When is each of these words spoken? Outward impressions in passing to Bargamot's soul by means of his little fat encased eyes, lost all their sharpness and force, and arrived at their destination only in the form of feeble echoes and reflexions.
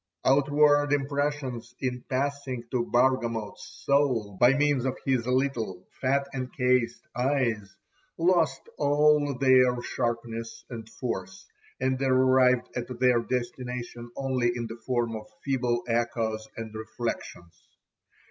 Outward 0.25 0.93
impressions 0.93 1.75
in 1.79 2.01
passing 2.09 2.63
to 2.71 2.87
Bargamot's 2.87 3.83
soul 3.85 4.35
by 4.35 4.55
means 4.55 4.83
of 4.83 4.97
his 5.05 5.27
little 5.27 5.85
fat 6.01 6.27
encased 6.33 7.07
eyes, 7.15 7.75
lost 8.17 8.61
all 8.79 9.37
their 9.37 9.79
sharpness 9.83 10.65
and 10.71 10.89
force, 10.89 11.45
and 11.79 12.01
arrived 12.01 12.67
at 12.75 12.87
their 12.99 13.19
destination 13.21 14.09
only 14.15 14.51
in 14.55 14.65
the 14.65 14.81
form 14.87 15.15
of 15.15 15.27
feeble 15.43 15.83
echoes 15.87 16.47
and 16.57 16.73
reflexions. 16.73 17.61